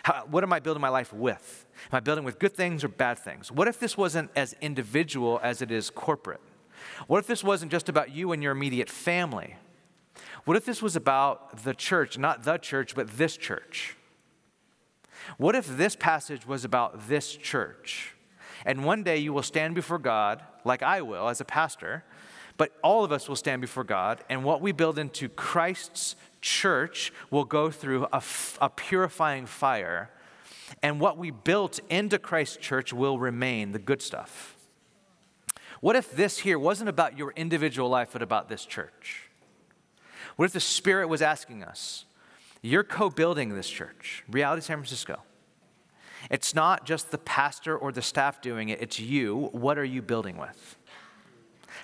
[0.03, 1.67] How, what am I building my life with?
[1.93, 3.53] Am I building with good things or bad things?
[3.53, 6.41] What if this wasn't as individual as it is corporate?
[7.07, 9.57] What if this wasn't just about you and your immediate family?
[10.45, 13.97] What if this was about the church, not the church, but this church?
[15.37, 18.16] What if this passage was about this church?
[18.67, 22.05] And one day you will stand before God, like I will as a pastor,
[22.57, 27.13] but all of us will stand before God, and what we build into Christ's church
[27.31, 28.23] will go through a,
[28.61, 30.11] a purifying fire,
[30.83, 34.57] and what we built into Christ's church will remain the good stuff.
[35.81, 39.31] What if this here wasn't about your individual life, but about this church?
[40.35, 42.05] What if the Spirit was asking us,
[42.63, 45.21] You're co building this church, Reality San Francisco.
[46.31, 49.49] It's not just the pastor or the staff doing it, it's you.
[49.53, 50.77] What are you building with?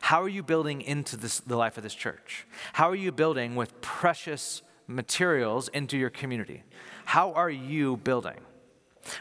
[0.00, 2.46] How are you building into this, the life of this church?
[2.72, 6.62] How are you building with precious materials into your community?
[7.04, 8.38] How are you building?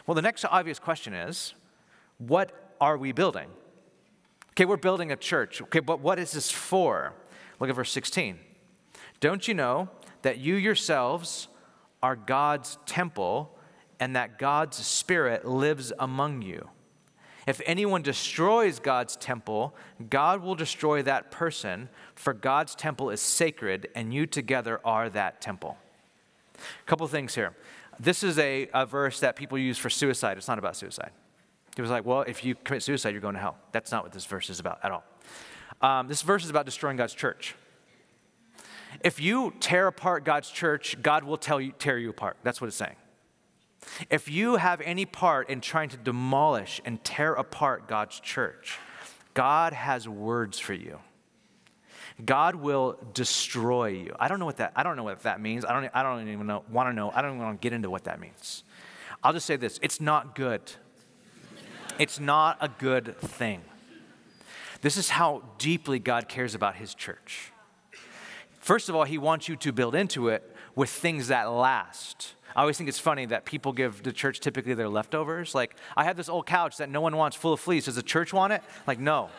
[0.06, 1.54] Well, the next obvious question is
[2.18, 3.48] what are we building?
[4.50, 5.62] Okay, we're building a church.
[5.62, 7.14] Okay, but what is this for?
[7.58, 8.38] Look at verse 16.
[9.20, 9.88] Don't you know
[10.22, 11.48] that you yourselves
[12.02, 13.56] are God's temple
[14.02, 16.68] and that God's Spirit lives among you?
[17.46, 19.76] If anyone destroys God's temple,
[20.10, 25.40] God will destroy that person, for God's temple is sacred, and you together are that
[25.40, 25.78] temple.
[26.56, 27.54] A couple things here.
[28.00, 30.36] This is a, a verse that people use for suicide.
[30.36, 31.12] It's not about suicide.
[31.76, 33.56] It was like, well, if you commit suicide, you're going to hell.
[33.70, 35.04] That's not what this verse is about at all.
[35.80, 37.54] Um, this verse is about destroying God's church.
[39.04, 42.36] If you tear apart God's church, God will tell you, tear you apart.
[42.42, 42.96] That's what it's saying.
[44.10, 48.78] If you have any part in trying to demolish and tear apart God's church,
[49.34, 50.98] God has words for you.
[52.24, 54.14] God will destroy you.
[54.20, 55.64] I don't know what that I don't know what that means.
[55.64, 57.10] I don't I don't even know, want to know.
[57.10, 58.64] I don't even want to get into what that means.
[59.22, 60.60] I'll just say this, it's not good.
[61.98, 63.62] It's not a good thing.
[64.80, 67.52] This is how deeply God cares about his church.
[68.58, 72.34] First of all, he wants you to build into it with things that last.
[72.54, 75.54] I always think it's funny that people give the church typically their leftovers.
[75.54, 77.86] Like, I have this old couch that no one wants full of fleas.
[77.86, 78.62] Does the church want it?
[78.86, 79.30] Like, no.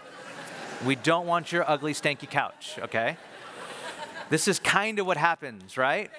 [0.86, 3.18] we don't want your ugly, stanky couch, okay?
[4.30, 6.10] This is kind of what happens, right?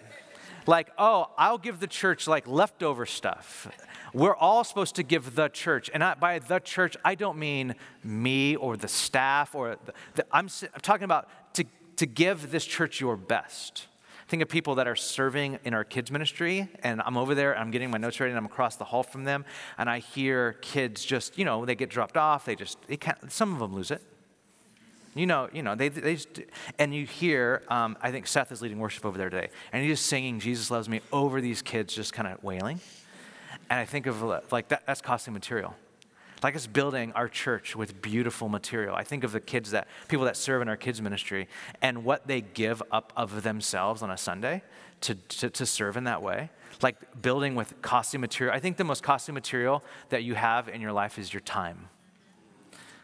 [0.66, 3.68] Like, oh, I'll give the church like leftover stuff.
[4.12, 5.90] We're all supposed to give the church.
[5.92, 10.26] And I, by the church, I don't mean me or the staff or the, the,
[10.30, 11.64] I'm, I'm talking about to,
[11.96, 13.88] to give this church your best.
[14.28, 17.70] Think of people that are serving in our kids' ministry, and I'm over there, I'm
[17.70, 19.44] getting my notes ready, and I'm across the hall from them,
[19.76, 23.30] and I hear kids just, you know, they get dropped off, they just, they can't,
[23.30, 24.02] some of them lose it.
[25.14, 26.40] You know, you know, they, they just,
[26.78, 29.98] and you hear, um, I think Seth is leading worship over there today, and he's
[29.98, 32.80] just singing "Jesus Loves Me" over these kids, just kind of wailing,
[33.70, 35.76] and I think of like that, that's costly material
[36.44, 38.94] like us building our church with beautiful material.
[38.94, 41.48] I think of the kids that, people that serve in our kids' ministry
[41.80, 44.62] and what they give up of themselves on a Sunday
[45.00, 46.50] to, to, to serve in that way.
[46.83, 48.54] Like building with costly material.
[48.54, 51.88] I think the most costly material that you have in your life is your time.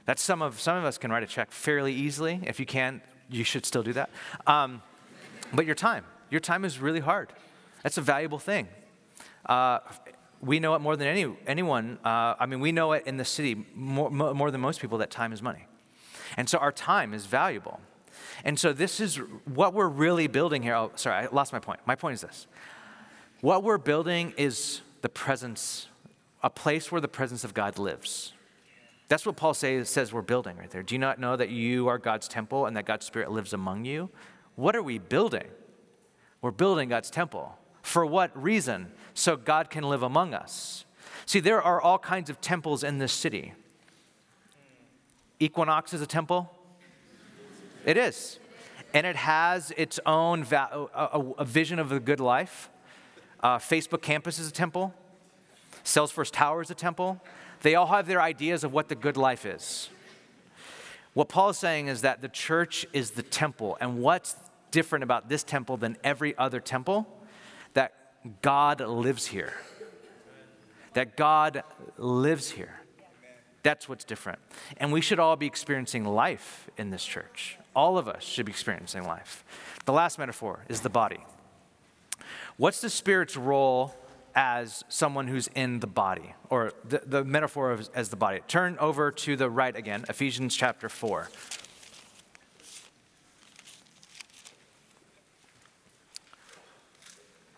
[0.05, 2.41] That's some of, some of us can write a check fairly easily.
[2.43, 3.01] If you can,
[3.31, 4.11] you should still do that.
[4.47, 4.83] Um,
[5.55, 7.33] but your time, your time is really hard.
[7.83, 8.69] That's a valuable thing.
[9.47, 9.79] Uh,
[10.41, 11.99] we know it more than any, anyone.
[12.05, 15.11] Uh, I mean, we know it in the city more, more than most people that
[15.11, 15.67] time is money.
[16.37, 17.81] And so our time is valuable.
[18.45, 20.75] And so this is what we're really building here.
[20.75, 21.81] Oh, sorry, I lost my point.
[21.87, 22.47] My point is this
[23.41, 25.89] what we're building is the presence,
[26.43, 28.33] a place where the presence of God lives.
[29.09, 30.83] That's what Paul say, says we're building right there.
[30.83, 33.85] Do you not know that you are God's temple and that God's Spirit lives among
[33.85, 34.09] you?
[34.55, 35.49] What are we building?
[36.43, 37.59] We're building God's temple.
[37.83, 38.93] For what reason?
[39.15, 40.85] So God can live among us.
[41.27, 43.53] See, there are all kinds of temples in this city.
[45.39, 46.51] Equinox is a temple.
[47.85, 48.39] It is.
[48.93, 52.69] And it has its own va- a, a, vision of a good life.
[53.41, 54.93] Uh, Facebook campus is a temple.
[55.85, 57.21] Salesforce Tower is a temple.
[57.63, 59.89] They all have their ideas of what the good life is.
[61.15, 63.79] What Paul is saying is that the church is the temple.
[63.81, 64.37] And what's
[64.71, 67.07] different about this temple than every other temple?
[68.43, 69.55] God lives here.
[70.95, 71.63] That God
[71.97, 72.81] lives here.
[73.63, 74.39] That's what's different.
[74.79, 77.59] And we should all be experiencing life in this church.
[77.75, 79.45] All of us should be experiencing life.
[79.85, 81.25] The last metaphor is the body.
[82.57, 83.95] What's the Spirit's role
[84.35, 88.41] as someone who's in the body, or the, the metaphor of, as the body?
[88.49, 91.29] Turn over to the right again, Ephesians chapter 4.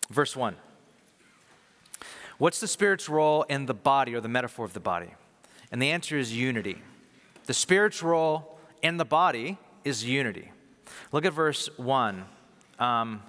[0.09, 0.55] Verse 1.
[2.37, 5.13] What's the Spirit's role in the body, or the metaphor of the body?
[5.71, 6.81] And the answer is unity.
[7.45, 10.51] The Spirit's role in the body is unity.
[11.11, 12.25] Look at verse 1.
[12.79, 13.21] Um,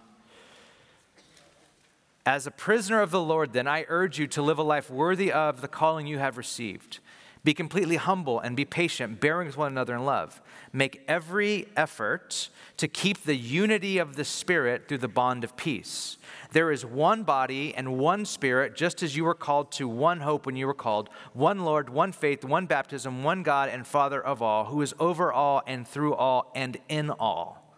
[2.27, 5.31] As a prisoner of the Lord, then, I urge you to live a life worthy
[5.31, 7.01] of the calling you have received.
[7.45, 10.41] Be completely humble and be patient, bearing with one another in love.
[10.77, 16.19] Make every effort to keep the unity of the Spirit through the bond of peace.
[16.51, 20.47] There is one body and one Spirit, just as you were called to one hope
[20.47, 24.43] when you were called, one Lord, one faith, one baptism, one God and Father of
[24.43, 27.77] all, who is over all and through all and in all.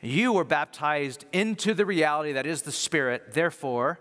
[0.00, 4.00] You were baptized into the reality that is the Spirit, therefore,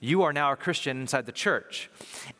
[0.00, 1.90] you are now a Christian inside the church.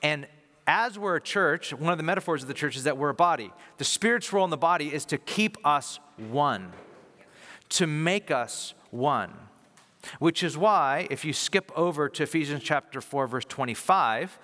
[0.03, 0.27] And
[0.69, 3.15] as we're a church, one of the metaphors of the church is that we're a
[3.15, 3.51] body.
[3.79, 6.73] The Spirit's role in the body is to keep us one,
[7.71, 9.33] to make us one.
[10.19, 14.39] Which is why, if you skip over to Ephesians chapter 4, verse 25,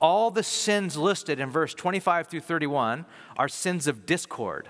[0.00, 4.68] all the sins listed in verse 25 through 31 are sins of discord,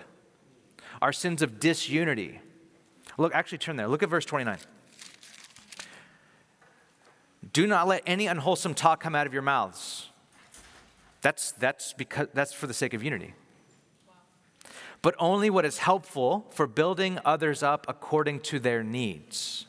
[1.03, 2.41] are sins of disunity.
[3.17, 3.89] Look, actually, turn there.
[3.89, 4.59] Look at verse 29.
[7.53, 10.08] Do not let any unwholesome talk come out of your mouths.
[11.23, 13.35] That's, that's, because, that's for the sake of unity.
[15.03, 19.67] But only what is helpful for building others up according to their needs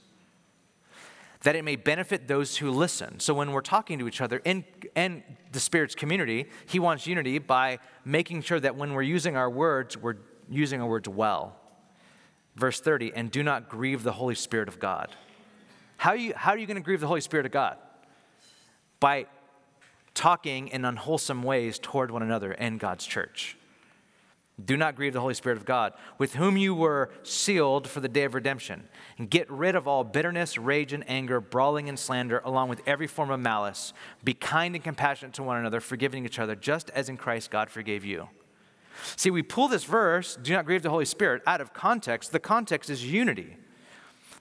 [1.42, 3.20] that it may benefit those who listen.
[3.20, 7.40] So when we're talking to each other in, in the Spirit's community, He wants unity
[7.40, 10.18] by making sure that when we're using our words, we're
[10.50, 11.56] using our words well.
[12.56, 15.16] Verse 30, and do not grieve the Holy Spirit of God.
[15.96, 17.78] How you, how are you going to grieve the Holy Spirit of God?
[19.00, 19.28] By
[20.13, 23.58] talking in unwholesome ways toward one another in God's church.
[24.63, 28.10] Do not grieve the Holy Spirit of God, with whom you were sealed for the
[28.10, 28.89] day of redemption.
[29.17, 33.08] And get rid of all bitterness, rage, and anger, brawling and slander, along with every
[33.08, 33.93] form of malice.
[34.24, 37.69] Be kind and compassionate to one another, forgiving each other, just as in Christ God
[37.69, 38.28] forgave you.
[39.15, 42.34] See, we pull this verse, do not grieve the Holy Spirit, out of context.
[42.34, 43.56] The context is unity.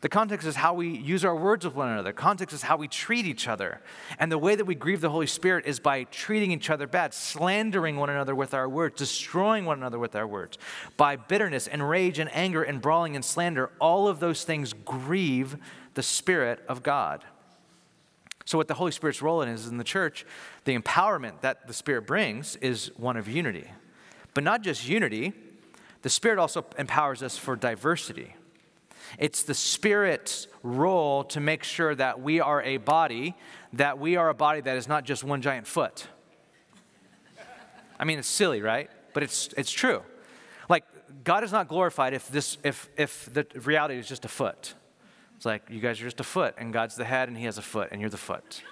[0.01, 2.13] The context is how we use our words with one another.
[2.13, 3.81] Context is how we treat each other.
[4.21, 7.13] And the way that we grieve the Holy Spirit is by treating each other bad,
[7.13, 10.57] slandering one another with our words, destroying one another with our words.
[10.97, 15.57] By bitterness and rage and anger and brawling and slander, all of those things grieve
[15.95, 17.25] the Spirit of God.
[18.45, 20.25] So, what the Holy Spirit's role in is in the church,
[20.65, 23.67] the empowerment that the Spirit brings is one of unity.
[24.33, 25.33] But not just unity,
[26.03, 28.37] the Spirit also empowers us for diversity.
[29.19, 33.35] It's the Spirit's role to make sure that we are a body,
[33.73, 36.07] that we are a body that is not just one giant foot.
[37.99, 38.91] I mean, it's silly, right?
[39.15, 40.03] But it's, it's true.
[40.69, 40.85] Like,
[41.25, 44.75] God is not glorified if, this, if, if the reality is just a foot.
[45.37, 47.59] It's like, you guys are just a foot, and God's the head, and He has
[47.59, 48.63] a foot, and you're the foot.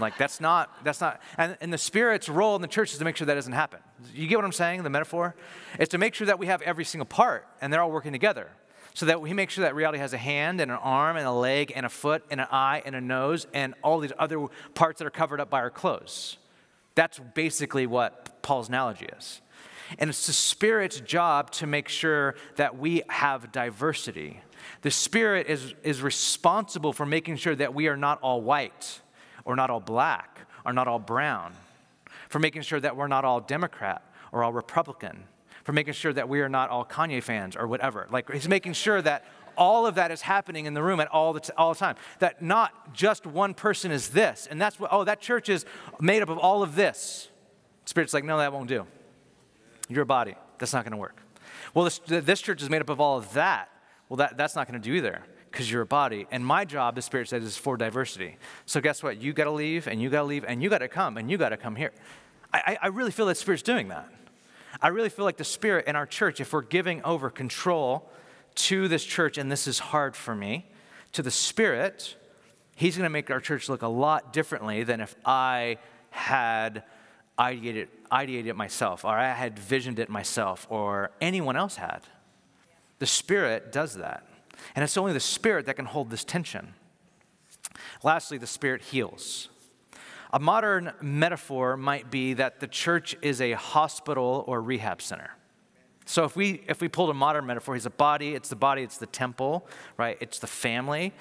[0.00, 3.04] Like, that's not, that's not, and, and the Spirit's role in the church is to
[3.04, 3.80] make sure that doesn't happen.
[4.12, 5.34] You get what I'm saying, the metaphor?
[5.78, 8.50] It's to make sure that we have every single part, and they're all working together
[8.94, 11.32] so that we make sure that reality has a hand and an arm and a
[11.32, 15.00] leg and a foot and an eye and a nose and all these other parts
[15.00, 16.38] that are covered up by our clothes.
[16.94, 19.40] That's basically what Paul's analogy is.
[19.98, 24.40] And it's the Spirit's job to make sure that we have diversity.
[24.82, 29.00] The Spirit is, is responsible for making sure that we are not all white,
[29.44, 31.52] or not all black, or not all brown,
[32.28, 35.24] for making sure that we're not all Democrat or all Republican,
[35.64, 38.06] for making sure that we are not all Kanye fans or whatever.
[38.10, 39.24] Like, He's making sure that
[39.56, 41.96] all of that is happening in the room at all the, t- all the time.
[42.18, 45.64] That not just one person is this, and that's what, oh, that church is
[46.00, 47.28] made up of all of this.
[47.84, 48.86] Spirit's like, no, that won't do.
[49.88, 50.34] You're a body.
[50.58, 51.20] That's not going to work.
[51.74, 53.68] Well, this, this church is made up of all of that.
[54.08, 56.26] Well, that, that's not going to do either because you're a body.
[56.30, 58.36] And my job, the Spirit says, is for diversity.
[58.66, 59.20] So guess what?
[59.20, 61.30] You got to leave, and you got to leave, and you got to come, and
[61.30, 61.92] you got to come here.
[62.52, 64.08] I, I really feel that Spirit's doing that.
[64.80, 68.10] I really feel like the Spirit in our church, if we're giving over control
[68.56, 70.66] to this church, and this is hard for me,
[71.12, 72.16] to the Spirit,
[72.76, 75.78] He's going to make our church look a lot differently than if I
[76.10, 76.82] had
[77.38, 82.00] ideated, ideated it myself, or I had visioned it myself, or anyone else had.
[82.98, 84.26] The Spirit does that.
[84.74, 86.74] And it's only the Spirit that can hold this tension.
[88.02, 89.48] Lastly, the Spirit heals.
[90.34, 95.30] A modern metaphor might be that the church is a hospital or rehab center.
[96.06, 98.82] So if we if we pulled a modern metaphor, he's a body, it's the body,
[98.82, 99.64] it's the temple,
[99.96, 100.18] right?
[100.20, 101.12] It's the family.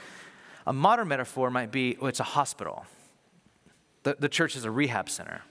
[0.66, 2.88] A modern metaphor might be well, it's a hospital.
[4.02, 5.44] The, the church is a rehab center.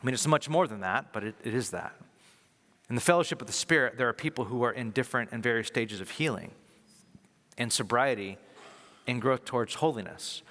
[0.00, 1.96] I mean, it's much more than that, but it, it is that.
[2.88, 5.66] In the fellowship of the Spirit, there are people who are in different and various
[5.66, 6.52] stages of healing
[7.58, 8.38] and sobriety
[9.08, 10.44] and growth towards holiness.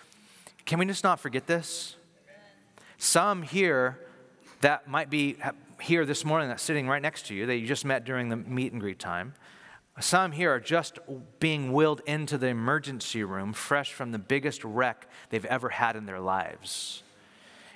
[0.66, 1.96] Can we just not forget this?
[2.98, 4.00] Some here
[4.62, 5.38] that might be
[5.82, 8.38] here this morning that's sitting right next to you that you just met during the
[8.38, 9.34] meet and greet time.
[10.00, 11.00] Some here are just
[11.40, 16.06] being wheeled into the emergency room fresh from the biggest wreck they've ever had in
[16.06, 17.04] their lives.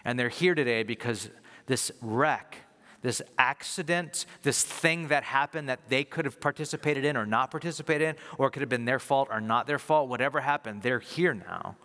[0.05, 1.29] And they're here today because
[1.65, 2.57] this wreck,
[3.01, 8.07] this accident, this thing that happened that they could have participated in or not participated
[8.07, 10.99] in, or it could have been their fault or not their fault, whatever happened, they're
[10.99, 11.75] here now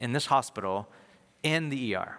[0.00, 0.88] in this hospital
[1.42, 2.18] in the ER.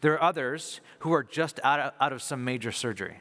[0.00, 3.20] There are others who are just out of, out of some major surgery.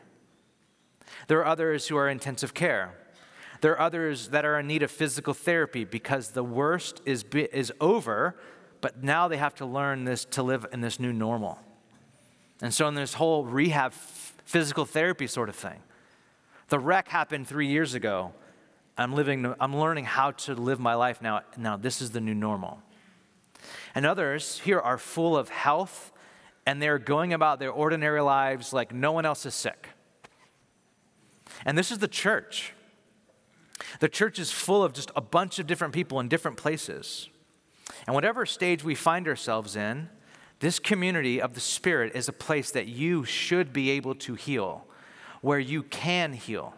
[1.28, 2.94] There are others who are in intensive care.
[3.62, 7.72] There are others that are in need of physical therapy because the worst is, is
[7.80, 8.36] over,
[8.82, 11.60] but now they have to learn this to live in this new normal.
[12.62, 15.80] And so, in this whole rehab physical therapy sort of thing,
[16.70, 18.34] the wreck happened three years ago.
[18.98, 21.42] I'm, living, I'm learning how to live my life now.
[21.58, 22.82] Now, this is the new normal.
[23.94, 26.12] And others here are full of health
[26.66, 29.90] and they're going about their ordinary lives like no one else is sick.
[31.66, 32.74] And this is the church.
[34.00, 37.30] The church is full of just a bunch of different people in different places.
[38.06, 40.10] And whatever stage we find ourselves in,
[40.60, 44.86] this community of the Spirit is a place that you should be able to heal,
[45.42, 46.76] where you can heal.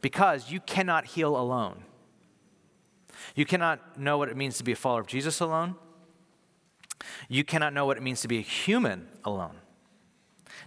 [0.00, 1.82] Because you cannot heal alone.
[3.34, 5.74] You cannot know what it means to be a follower of Jesus alone.
[7.28, 9.56] You cannot know what it means to be a human alone.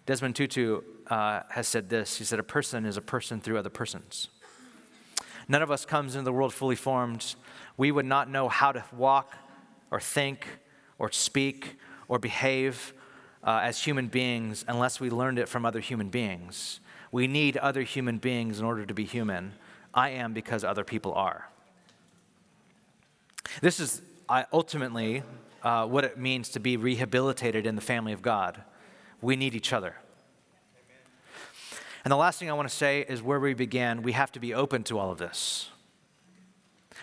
[0.06, 3.70] Desmond Tutu uh, has said this He said, A person is a person through other
[3.70, 4.30] persons.
[5.48, 7.36] None of us comes into the world fully formed.
[7.76, 9.36] We would not know how to walk
[9.90, 10.46] or think
[11.00, 11.78] or speak
[12.08, 12.94] or behave
[13.44, 16.80] uh, as human beings unless we learned it from other human beings.
[17.12, 19.54] We need other human beings in order to be human.
[19.94, 21.50] I am because other people are.
[23.62, 24.02] This is
[24.54, 25.24] ultimately
[25.64, 28.64] uh, what it means to be rehabilitated in the family of God.
[29.22, 29.96] We need each other.
[32.04, 34.40] And the last thing I want to say is where we began, we have to
[34.40, 35.70] be open to all of this.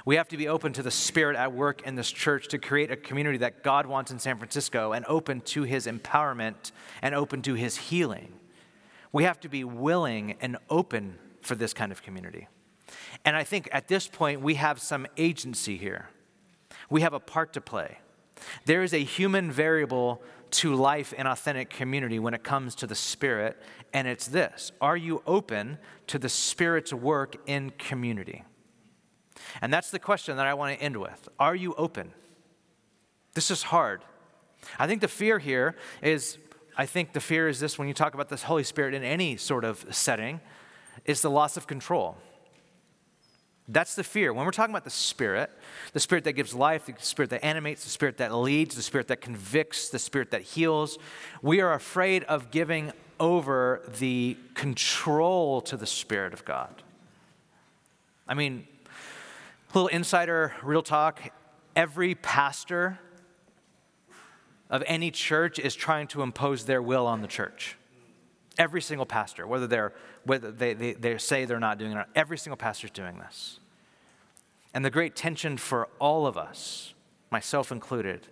[0.04, 2.90] We have to be open to the Spirit at work in this church to create
[2.90, 7.42] a community that God wants in San Francisco and open to His empowerment and open
[7.42, 8.32] to His healing.
[9.12, 12.48] We have to be willing and open for this kind of community.
[13.24, 16.08] And I think at this point, we have some agency here.
[16.88, 17.98] We have a part to play.
[18.64, 20.22] There is a human variable
[20.52, 23.60] to life in authentic community when it comes to the Spirit,
[23.92, 25.78] and it's this Are you open
[26.08, 28.44] to the Spirit's work in community?
[29.60, 31.28] And that's the question that I want to end with.
[31.38, 32.12] Are you open?
[33.34, 34.02] This is hard.
[34.78, 36.38] I think the fear here is
[36.76, 39.36] I think the fear is this when you talk about this Holy Spirit in any
[39.36, 40.40] sort of setting,
[41.04, 42.18] is the loss of control.
[43.68, 44.32] That's the fear.
[44.32, 45.50] When we're talking about the Spirit,
[45.92, 49.08] the Spirit that gives life, the Spirit that animates, the Spirit that leads, the Spirit
[49.08, 50.98] that convicts, the Spirit that heals,
[51.42, 56.82] we are afraid of giving over the control to the Spirit of God.
[58.28, 58.68] I mean,
[59.74, 61.32] little insider, real talk
[61.76, 62.98] every pastor
[64.70, 67.76] of any church is trying to impose their will on the church.
[68.58, 69.92] Every single pastor, whether, they're,
[70.26, 73.18] whether they, they, they say they're not doing it, not, every single pastor is doing
[73.18, 73.60] this.
[74.74, 76.92] And the great tension for all of us,
[77.30, 78.26] myself included,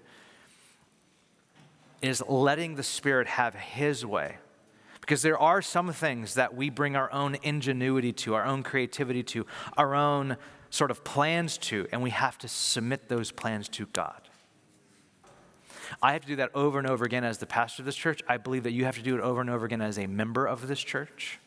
[2.03, 4.37] is letting the Spirit have His way.
[5.01, 9.23] Because there are some things that we bring our own ingenuity to, our own creativity
[9.23, 10.37] to, our own
[10.71, 14.29] sort of plans to, and we have to submit those plans to God.
[16.03, 18.23] I have to do that over and over again as the pastor of this church.
[18.29, 20.47] I believe that you have to do it over and over again as a member
[20.47, 21.39] of this church.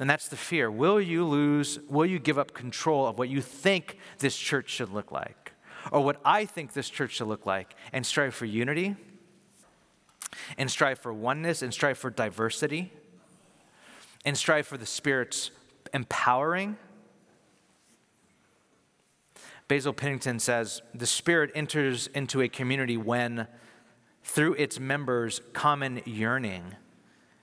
[0.00, 0.70] And that's the fear.
[0.70, 4.90] Will you lose, will you give up control of what you think this church should
[4.90, 5.52] look like?
[5.92, 8.96] Or what I think this church should look like and strive for unity
[10.56, 12.90] and strive for oneness and strive for diversity
[14.24, 15.50] and strive for the Spirit's
[15.92, 16.78] empowering?
[19.68, 23.46] Basil Pennington says the Spirit enters into a community when,
[24.24, 26.76] through its members' common yearning,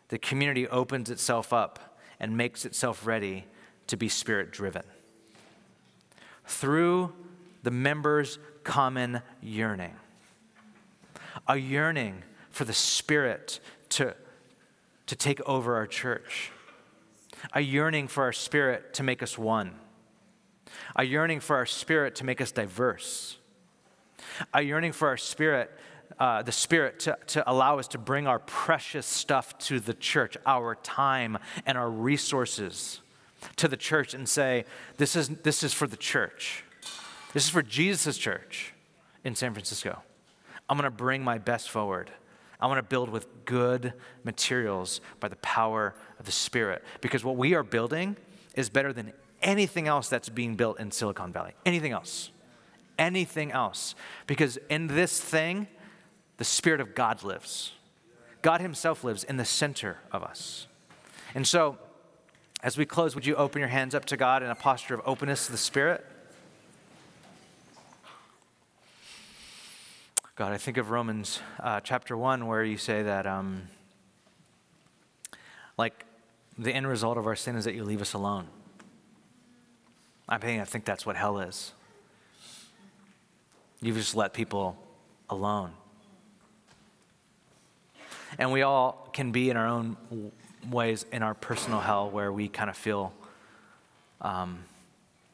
[0.07, 3.45] the community opens itself up and makes itself ready
[3.87, 4.83] to be Spirit driven.
[6.45, 7.13] Through
[7.63, 9.95] the members' common yearning,
[11.47, 13.59] a yearning for the Spirit
[13.89, 14.15] to,
[15.05, 16.51] to take over our church,
[17.53, 19.75] a yearning for our Spirit to make us one.
[20.95, 23.37] A yearning for our spirit to make us diverse,
[24.53, 25.71] a yearning for our spirit,
[26.19, 30.37] uh, the spirit to, to allow us to bring our precious stuff to the church,
[30.45, 33.01] our time and our resources
[33.57, 34.65] to the church and say,
[34.97, 36.63] this is, this is for the church.
[37.33, 38.73] This is for Jesus' church
[39.23, 40.01] in San Francisco.
[40.69, 42.11] I'm going to bring my best forward.
[42.59, 43.93] I want to build with good
[44.23, 46.83] materials by the power of the Spirit.
[47.01, 48.15] Because what we are building
[48.55, 51.53] is better than anything else that's being built in Silicon Valley.
[51.65, 52.31] Anything else.
[52.97, 53.93] Anything else.
[54.25, 55.67] Because in this thing,
[56.37, 57.73] the Spirit of God lives.
[58.41, 60.67] God Himself lives in the center of us.
[61.35, 61.77] And so,
[62.63, 65.01] as we close, would you open your hands up to God in a posture of
[65.05, 66.05] openness to the Spirit?
[70.35, 73.63] God, I think of Romans uh, chapter 1, where you say that, um,
[75.77, 76.05] like,
[76.59, 78.47] the end result of our sin is that you leave us alone.
[80.29, 81.73] I mean, I think that's what hell is.
[83.81, 84.77] You've just let people
[85.29, 85.71] alone.
[88.37, 89.97] And we all can be in our own
[90.69, 93.13] ways in our personal hell where we kind of feel,
[94.21, 94.63] um,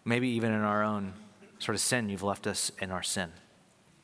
[0.06, 1.14] maybe even in our own
[1.60, 3.32] sort of sin, you've left us in our sin.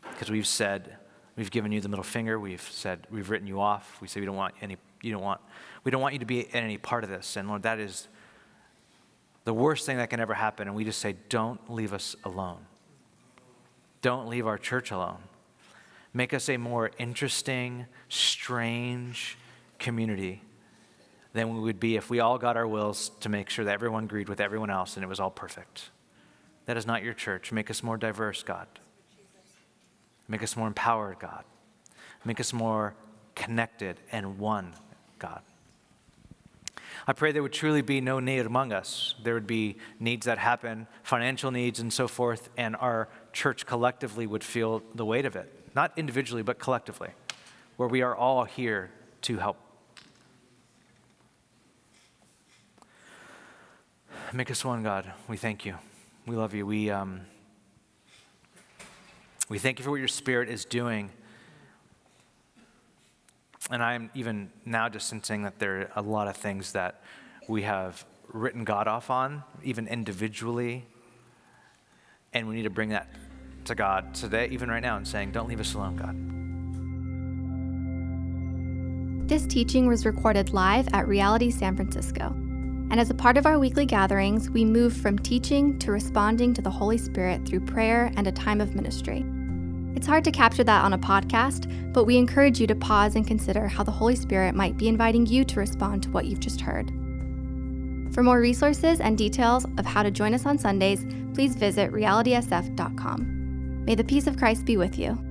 [0.02, 0.98] Because we've said,
[1.36, 4.26] we've given you the middle finger, we've said, we've written you off, we say we
[4.26, 5.40] don't want any, you don't want,
[5.84, 7.36] we don't want you to be in any part of this.
[7.36, 8.08] And Lord, that is
[9.46, 12.60] the worst thing that can ever happen, and we just say, Don't leave us alone.
[14.02, 15.18] Don't leave our church alone.
[16.14, 19.38] Make us a more interesting, strange
[19.78, 20.42] community
[21.34, 24.06] than we would be if we all got our wills to make sure that everyone
[24.06, 25.92] agreed with everyone else and it was all perfect.
[26.66, 27.52] That is not your church.
[27.52, 28.68] Make us more diverse, God.
[30.28, 31.44] Make us more empowered, God.
[32.26, 32.96] Make us more
[33.36, 34.74] connected and one,
[35.18, 35.42] God.
[37.08, 39.16] I pray there would truly be no need among us.
[39.24, 44.28] There would be needs that happen, financial needs and so forth, and our church collectively
[44.28, 45.52] would feel the weight of it.
[45.76, 47.10] Not individually, but collectively,
[47.78, 48.92] where we are all here
[49.24, 49.58] to help.
[54.34, 55.12] Make us one, God.
[55.28, 55.76] We thank you.
[56.26, 56.66] We love you.
[56.66, 57.22] We, um,
[59.48, 61.12] we thank you for what your Spirit is doing
[63.70, 67.02] and I'm even now just sensing that there are a lot of things that
[67.48, 68.04] we have
[68.34, 70.86] written God off on, even individually.
[72.34, 73.08] And we need to bring that
[73.70, 76.16] to God today, even right now, and saying, Don't leave us alone, God.
[79.30, 82.36] This teaching was recorded live at Reality San Francisco.
[82.92, 86.62] And as a part of our weekly gatherings, we move from teaching to responding to
[86.64, 89.24] the Holy Spirit through prayer and a time of ministry.
[89.96, 93.28] It's hard to capture that on a podcast, but we encourage you to pause and
[93.28, 96.62] consider how the Holy Spirit might be inviting you to respond to what you've just
[96.62, 96.90] heard.
[98.14, 101.06] For more resources and details of how to join us on Sundays,
[101.36, 103.39] please visit realitysf.com.
[103.90, 105.29] May the peace of Christ be with you.